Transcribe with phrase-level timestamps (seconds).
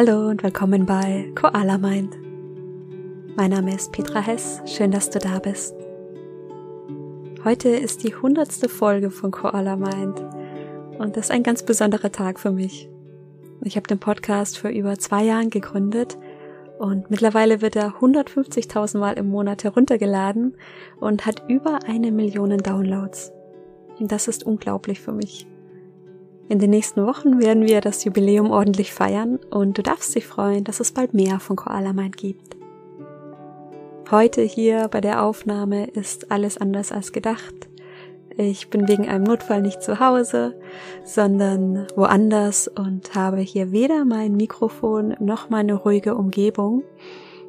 [0.00, 2.16] Hallo und willkommen bei Koala Mind.
[3.34, 5.74] Mein Name ist Petra Hess, schön, dass du da bist.
[7.42, 10.24] Heute ist die hundertste Folge von Koala Mind
[11.00, 12.88] und das ist ein ganz besonderer Tag für mich.
[13.64, 16.16] Ich habe den Podcast vor über zwei Jahren gegründet
[16.78, 20.56] und mittlerweile wird er 150.000 Mal im Monat heruntergeladen
[21.00, 23.32] und hat über eine Million Downloads.
[23.98, 25.48] Und das ist unglaublich für mich.
[26.48, 30.64] In den nächsten Wochen werden wir das Jubiläum ordentlich feiern und du darfst dich freuen,
[30.64, 32.56] dass es bald mehr von Koala Mind gibt.
[34.10, 37.54] Heute hier bei der Aufnahme ist alles anders als gedacht.
[38.38, 40.58] Ich bin wegen einem Notfall nicht zu Hause,
[41.04, 46.82] sondern woanders und habe hier weder mein Mikrofon noch meine ruhige Umgebung.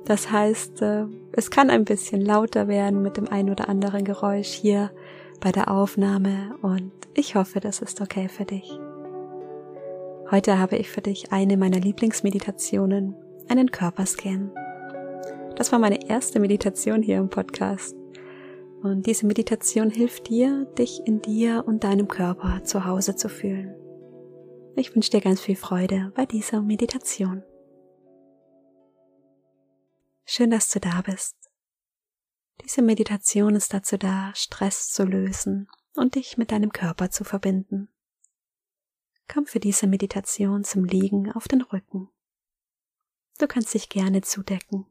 [0.04, 4.49] Das heißt, äh, es kann ein bisschen lauter werden mit dem ein oder anderen Geräusch
[4.49, 4.91] hier
[5.40, 8.79] bei der Aufnahme und ich hoffe, das ist okay für dich.
[10.32, 13.16] Heute habe ich für dich eine meiner Lieblingsmeditationen,
[13.48, 14.52] einen Körperscan.
[15.55, 17.96] Das war meine erste Meditation hier im Podcast.
[18.84, 23.76] Und diese Meditation hilft dir, dich in dir und deinem Körper zu Hause zu fühlen.
[24.76, 27.44] Ich wünsche dir ganz viel Freude bei dieser Meditation.
[30.26, 31.35] Schön, dass du da bist.
[32.63, 37.90] Diese Meditation ist dazu da, Stress zu lösen und dich mit deinem Körper zu verbinden.
[39.32, 42.10] Komm für diese Meditation zum Liegen auf den Rücken.
[43.38, 44.88] Du kannst dich gerne zudecken.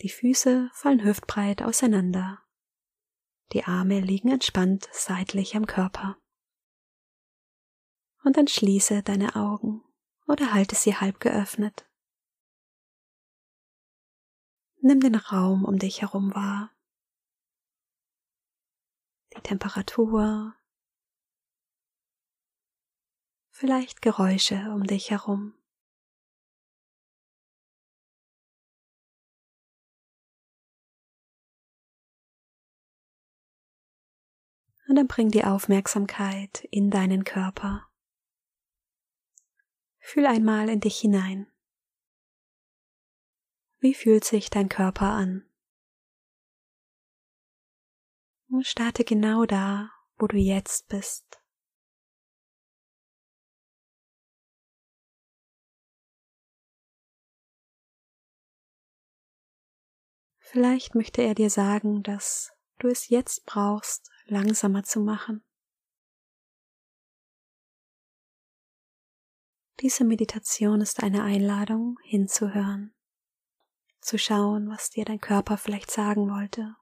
[0.00, 2.42] Die Füße fallen hüftbreit auseinander.
[3.52, 6.16] Die Arme liegen entspannt seitlich am Körper.
[8.24, 9.84] Und dann schließe deine Augen
[10.26, 11.86] oder halte sie halb geöffnet.
[14.80, 16.74] Nimm den Raum um dich herum wahr.
[19.36, 20.54] Die Temperatur,
[23.58, 25.52] vielleicht Geräusche um dich herum.
[34.86, 37.90] Und dann bring die Aufmerksamkeit in deinen Körper.
[39.98, 41.50] Fühl einmal in dich hinein.
[43.80, 45.50] Wie fühlt sich dein Körper an?
[48.48, 51.37] Und starte genau da, wo du jetzt bist.
[60.50, 65.44] Vielleicht möchte er dir sagen, dass du es jetzt brauchst, langsamer zu machen.
[69.80, 72.94] Diese Meditation ist eine Einladung, hinzuhören,
[74.00, 76.74] zu schauen, was dir dein Körper vielleicht sagen wollte,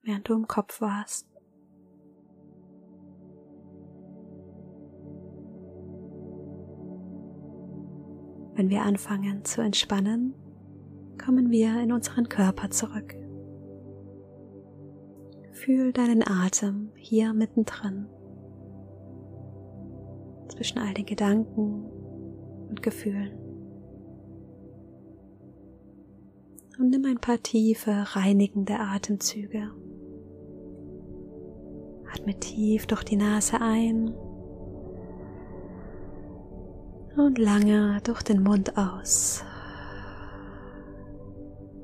[0.00, 1.28] während du im Kopf warst.
[8.54, 10.34] Wenn wir anfangen zu entspannen,
[11.24, 13.14] kommen wir in unseren Körper zurück.
[15.52, 18.06] Fühl deinen Atem hier mittendrin,
[20.48, 21.84] zwischen all den Gedanken
[22.68, 23.38] und Gefühlen.
[26.78, 29.70] Und nimm ein paar tiefe, reinigende Atemzüge.
[32.12, 34.12] Atme tief durch die Nase ein
[37.16, 39.44] und lange durch den Mund aus.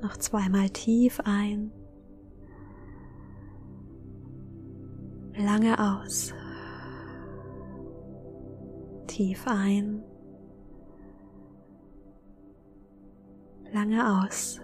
[0.00, 1.72] Noch zweimal tief ein.
[5.34, 6.32] Lange aus.
[9.06, 10.02] Tief ein.
[13.72, 14.60] Lange aus.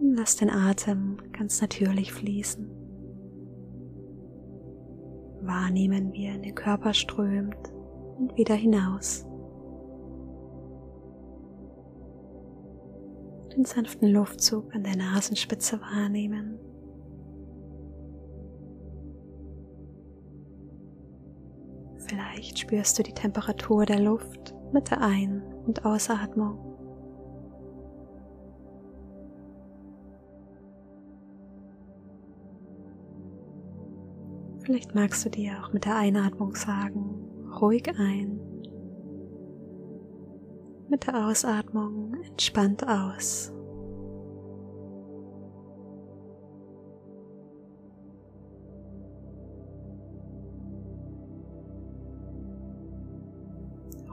[0.00, 2.70] Lass den Atem ganz natürlich fließen.
[5.42, 7.72] Wahrnehmen, wie er in den Körper strömt
[8.18, 9.26] und wieder hinaus.
[13.54, 16.58] Den sanften Luftzug an der Nasenspitze wahrnehmen.
[21.98, 26.58] Vielleicht spürst du die Temperatur der Luft mit der Ein- und Ausatmung.
[34.60, 38.51] Vielleicht magst du dir auch mit der Einatmung sagen, ruhig ein
[40.88, 43.52] mit der Ausatmung entspannt aus.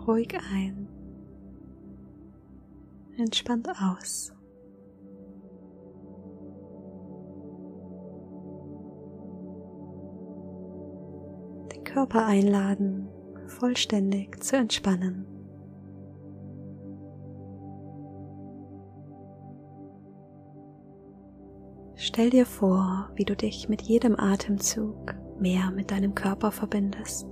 [0.08, 0.88] Ruhig ein,
[3.18, 4.34] entspannt aus.
[11.94, 13.08] Körper einladen,
[13.48, 15.39] vollständig zu entspannen.
[22.10, 27.28] Stell dir vor, wie du dich mit jedem Atemzug mehr mit deinem Körper verbindest.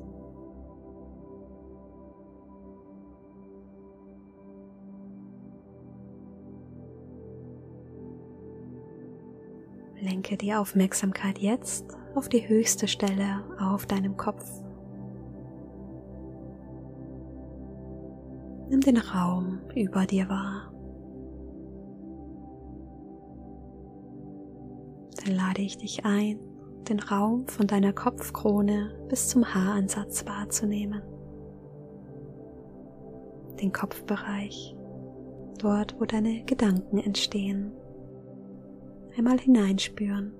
[9.99, 14.45] Lenke die Aufmerksamkeit jetzt auf die höchste Stelle auf deinem Kopf.
[18.69, 20.71] Nimm den Raum über dir wahr.
[25.27, 26.39] Dann lade ich dich ein,
[26.87, 31.01] den Raum von deiner Kopfkrone bis zum Haaransatz wahrzunehmen.
[33.61, 34.73] Den Kopfbereich,
[35.59, 37.73] dort wo deine Gedanken entstehen
[39.17, 40.31] einmal hineinspüren.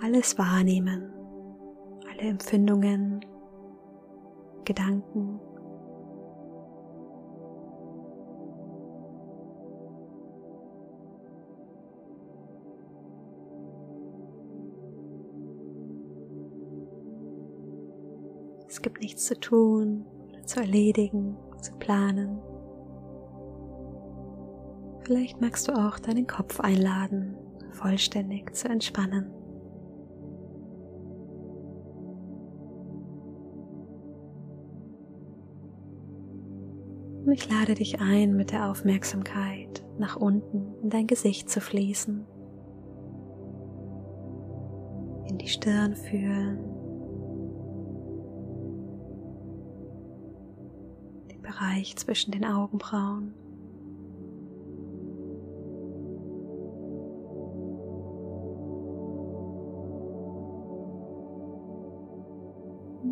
[0.00, 1.12] Alles wahrnehmen,
[2.10, 3.20] alle Empfindungen,
[4.64, 5.40] Gedanken.
[18.80, 20.06] Es gibt nichts zu tun,
[20.46, 22.40] zu erledigen, zu planen.
[25.00, 27.36] Vielleicht magst du auch deinen Kopf einladen,
[27.72, 29.30] vollständig zu entspannen.
[37.26, 42.24] Und ich lade dich ein, mit der Aufmerksamkeit nach unten in dein Gesicht zu fließen,
[45.28, 46.79] in die Stirn fühlen,
[51.50, 53.34] Bereich zwischen den Augenbrauen.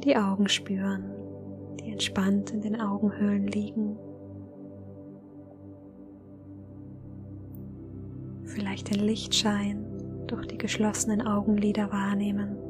[0.04, 1.04] die Augen spüren,
[1.80, 3.98] die entspannt in den Augenhöhlen liegen.
[8.44, 9.84] Vielleicht den Lichtschein
[10.26, 12.67] durch die geschlossenen Augenlider wahrnehmen.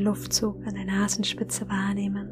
[0.00, 2.30] Den Luftzug an der Nasenspitze wahrnehmen.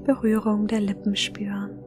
[0.00, 1.78] Berührung der Lippen spüren.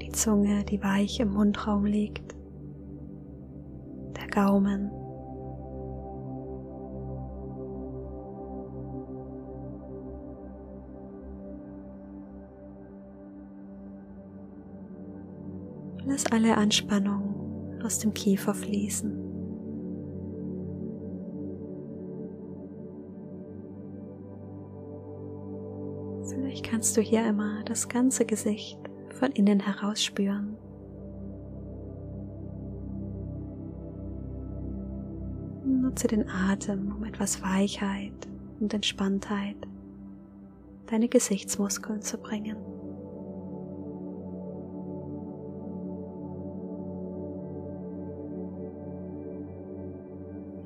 [0.00, 2.34] Die Zunge, die weich im Mundraum liegt.
[4.16, 4.90] Der Gaumen.
[16.22, 19.10] Lass alle Anspannung aus dem Kiefer fließen.
[26.28, 28.78] Vielleicht kannst du hier immer das ganze Gesicht
[29.14, 30.56] von innen heraus spüren.
[35.64, 38.28] Nutze den Atem, um etwas Weichheit
[38.60, 39.56] und Entspanntheit
[40.86, 42.56] deine Gesichtsmuskeln zu bringen.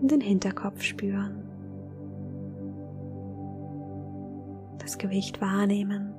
[0.07, 1.43] In den Hinterkopf spüren.
[4.79, 6.15] das Gewicht wahrnehmen.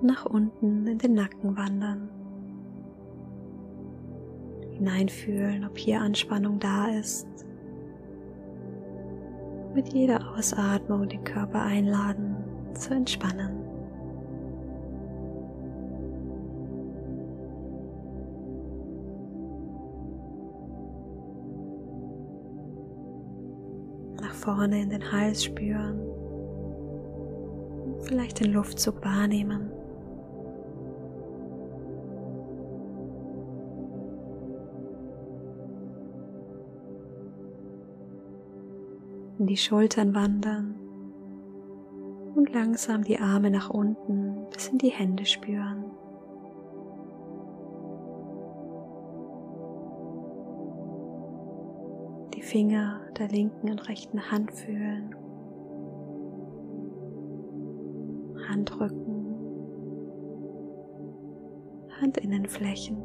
[0.00, 2.08] Nach unten in den Nacken wandern.
[4.70, 7.26] Hineinfühlen, ob hier Anspannung da ist.
[9.74, 12.36] Mit jeder Ausatmung den Körper einladen
[12.74, 13.69] zu entspannen.
[24.40, 26.00] Vorne in den Hals spüren.
[28.02, 29.70] Vielleicht den Luftzug wahrnehmen.
[39.38, 40.74] In die Schultern wandern
[42.34, 45.89] und langsam die Arme nach unten bis in die Hände spüren.
[52.50, 55.14] Finger der linken und rechten Hand fühlen.
[58.48, 59.36] Handrücken,
[62.00, 62.96] Handinnenflächen.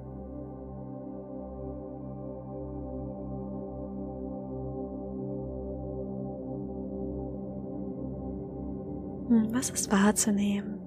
[9.27, 10.79] Hm, was ist wahrzunehmen?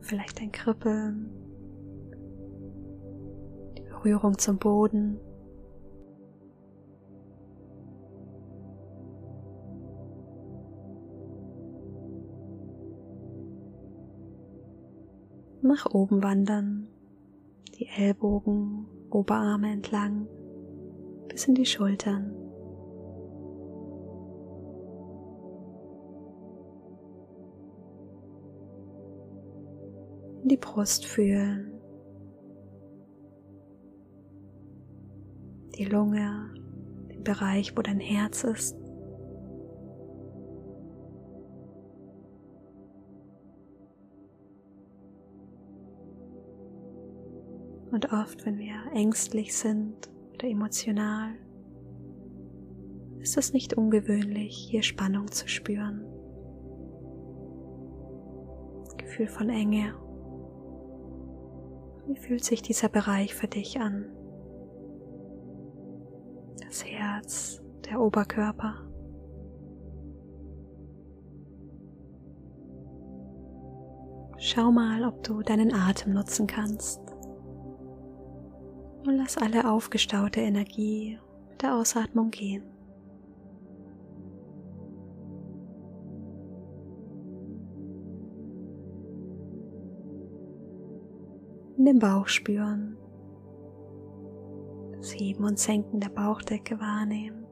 [0.00, 1.30] Vielleicht ein Kribbeln,
[3.78, 5.20] die Berührung zum Boden.
[15.66, 16.88] Nach oben wandern,
[17.78, 20.26] die Ellbogen, Oberarme entlang
[21.28, 22.36] bis in die Schultern.
[30.42, 31.72] in die Brust fühlen,
[35.78, 36.52] die Lunge,
[37.08, 38.83] den Bereich, wo dein Herz ist.
[47.94, 51.30] Und oft, wenn wir ängstlich sind oder emotional,
[53.20, 56.04] ist es nicht ungewöhnlich, hier Spannung zu spüren.
[58.96, 59.94] Gefühl von Enge
[62.06, 64.06] wie fühlt sich dieser Bereich für dich an?
[66.66, 68.74] Das Herz, der Oberkörper.
[74.38, 77.03] Schau mal, ob du deinen Atem nutzen kannst.
[79.06, 81.18] Und lass alle aufgestaute Energie
[81.50, 82.74] mit der Ausatmung gehen.
[91.76, 92.96] in den Bauch spüren,
[94.96, 97.44] das Heben und Senken der Bauchdecke wahrnehmen.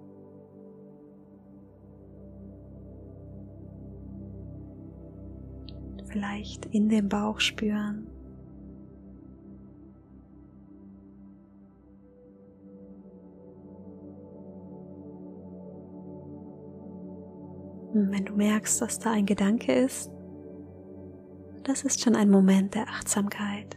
[6.06, 8.12] Vielleicht in den Bauch spüren.
[17.94, 20.11] Wenn du merkst, dass da ein Gedanke ist,
[21.64, 23.76] das ist schon ein Moment der Achtsamkeit.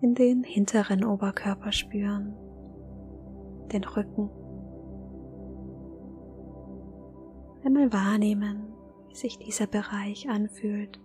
[0.00, 2.34] in den hinteren Oberkörper spüren,
[3.72, 4.30] den Rücken.
[7.64, 8.72] Einmal wahrnehmen,
[9.08, 11.00] wie sich dieser Bereich anfühlt.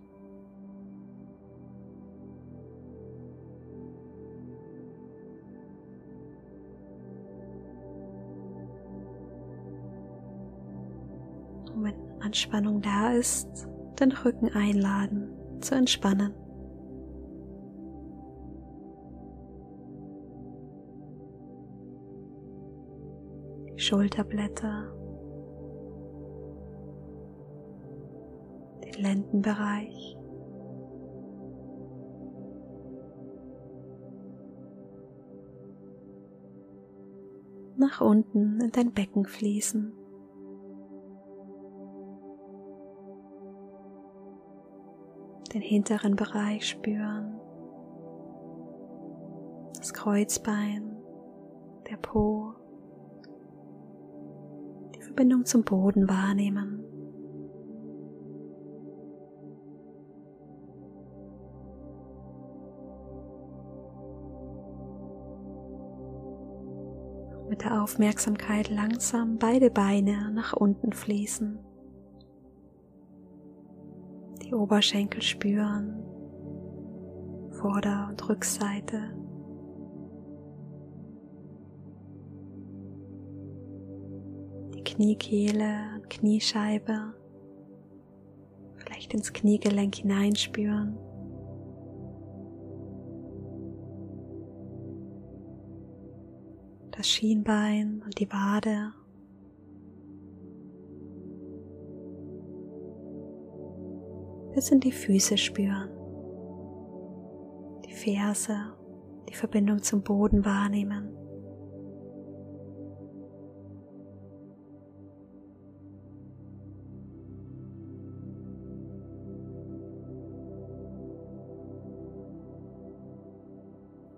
[12.34, 13.68] Anspannung da ist,
[14.00, 15.28] den Rücken einladen
[15.60, 16.34] zu entspannen.
[23.76, 24.92] Schulterblätter,
[28.82, 30.18] den Lendenbereich.
[37.76, 40.03] Nach unten in dein Becken fließen.
[45.54, 47.40] Den hinteren Bereich spüren.
[49.78, 50.96] Das Kreuzbein,
[51.88, 52.54] der Po.
[55.14, 56.80] Verbindung zum Boden wahrnehmen.
[67.48, 71.60] Mit der Aufmerksamkeit langsam beide Beine nach unten fließen.
[74.44, 76.02] Die Oberschenkel spüren,
[77.50, 79.14] Vorder- und Rückseite.
[84.94, 87.14] Kniekehle und Kniescheibe,
[88.76, 90.96] vielleicht ins Kniegelenk hineinspüren.
[96.92, 98.92] Das Schienbein und die Wade.
[104.54, 105.90] Bis in die Füße spüren.
[107.86, 108.56] Die Ferse,
[109.28, 111.14] die Verbindung zum Boden wahrnehmen.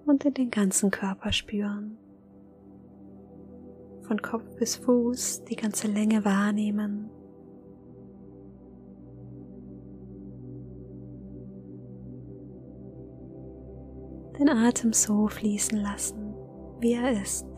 [0.06, 1.98] und in den ganzen Körper spüren.
[4.02, 7.10] Von Kopf bis Fuß die ganze Länge wahrnehmen.
[14.46, 16.32] Den Atem so fließen lassen,
[16.78, 17.48] wie er ist.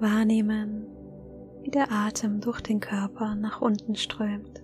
[0.00, 0.88] Wahrnehmen,
[1.62, 4.62] wie der Atem durch den Körper nach unten strömt.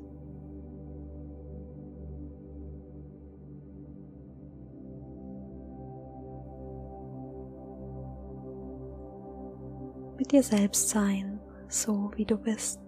[10.19, 12.81] mit dir selbst sein, so wie du bist.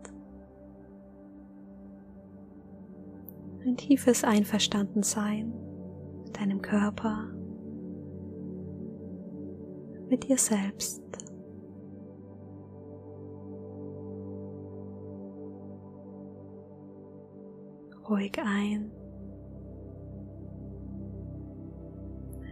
[3.65, 5.72] Ein tiefes Einverstandensein
[6.33, 7.29] deinem Körper,
[10.09, 11.03] mit dir selbst.
[18.09, 18.91] Ruhig ein,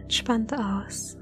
[0.01, 1.17] entspannt aus.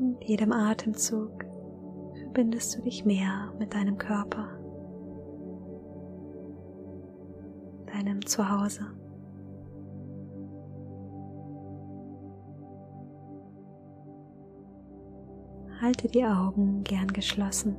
[0.00, 1.44] Mit jedem Atemzug
[2.22, 4.58] verbindest du dich mehr mit deinem Körper,
[7.92, 8.86] deinem Zuhause.
[15.80, 17.76] Halte die Augen gern geschlossen.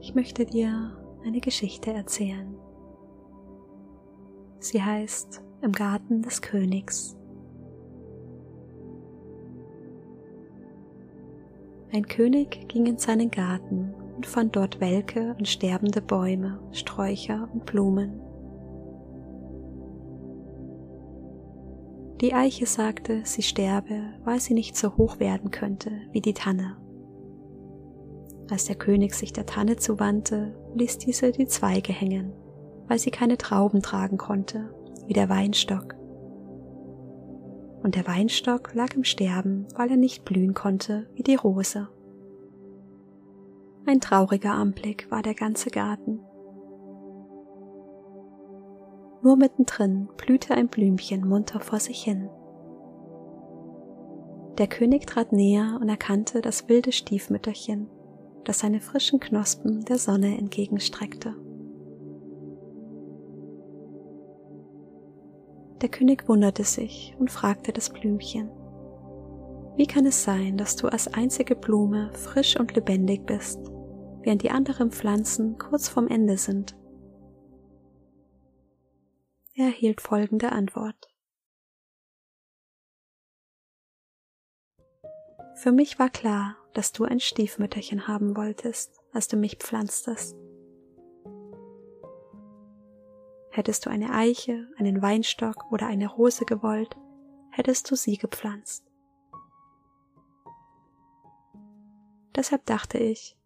[0.00, 2.54] Ich möchte dir eine Geschichte erzählen.
[4.58, 7.16] Sie heißt Im Garten des Königs.
[11.92, 17.66] Ein König ging in seinen Garten und fand dort welke und sterbende Bäume, Sträucher und
[17.66, 18.20] Blumen.
[22.20, 26.76] Die Eiche sagte, sie sterbe, weil sie nicht so hoch werden könnte wie die Tanne.
[28.48, 32.32] Als der König sich der Tanne zuwandte, ließ diese die Zweige hängen,
[32.86, 34.72] weil sie keine Trauben tragen konnte,
[35.06, 35.96] wie der Weinstock
[37.82, 41.88] und der Weinstock lag im Sterben, weil er nicht blühen konnte wie die Rose.
[43.84, 46.20] Ein trauriger Anblick war der ganze Garten.
[49.22, 52.28] Nur mittendrin blühte ein Blümchen munter vor sich hin.
[54.58, 57.88] Der König trat näher und erkannte das wilde Stiefmütterchen,
[58.44, 61.34] das seine frischen Knospen der Sonne entgegenstreckte.
[65.80, 68.50] Der König wunderte sich und fragte das Blümchen,
[69.76, 73.58] wie kann es sein, dass du als einzige Blume frisch und lebendig bist,
[74.20, 76.76] während die anderen Pflanzen kurz vorm Ende sind?
[79.54, 81.08] Er erhielt folgende Antwort.
[85.54, 90.36] Für mich war klar, dass du ein Stiefmütterchen haben wolltest, als du mich pflanztest.
[93.50, 96.96] Hättest du eine Eiche, einen Weinstock oder eine Rose gewollt,
[97.50, 98.91] hättest du sie gepflanzt.
[102.34, 103.36] Deshalb dachte ich,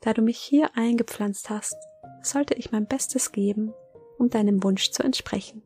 [0.00, 1.76] da du mich hier eingepflanzt hast,
[2.22, 3.72] sollte ich mein Bestes geben,
[4.18, 5.62] um deinem Wunsch zu entsprechen.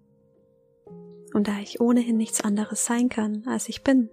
[1.35, 4.11] Und da ich ohnehin nichts anderes sein kann, als ich bin,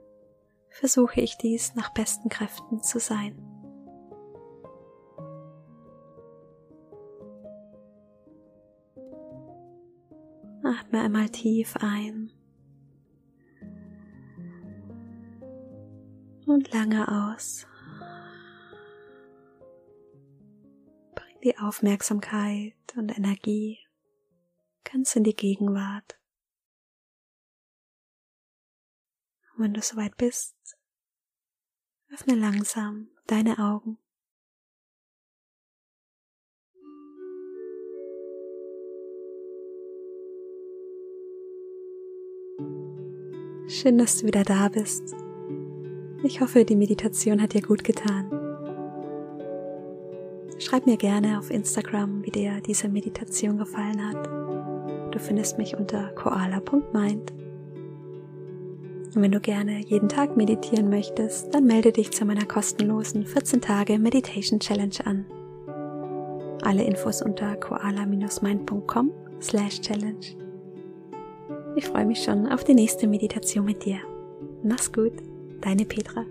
[0.69, 3.37] versuche ich dies nach besten Kräften zu sein.
[10.63, 12.31] Atme einmal tief ein
[16.47, 17.67] und lange aus.
[21.45, 23.77] Die Aufmerksamkeit und Energie
[24.83, 26.19] ganz in die Gegenwart.
[29.53, 30.55] Und wenn du soweit bist,
[32.11, 33.99] öffne langsam deine Augen.
[43.67, 45.13] Schön, dass du wieder da bist.
[46.23, 48.44] Ich hoffe, die Meditation hat dir gut getan.
[50.57, 54.25] Schreib mir gerne auf Instagram, wie dir diese Meditation gefallen hat.
[55.13, 57.33] Du findest mich unter koala.mind.
[59.15, 63.61] Und wenn du gerne jeden Tag meditieren möchtest, dann melde dich zu meiner kostenlosen 14
[63.61, 65.25] Tage Meditation Challenge an.
[66.63, 70.35] Alle Infos unter koala-mind.com slash challenge.
[71.75, 73.99] Ich freue mich schon auf die nächste Meditation mit dir.
[74.63, 75.13] Mach's gut,
[75.61, 76.25] deine Petra.